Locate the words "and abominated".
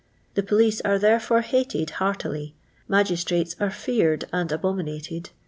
4.33-5.29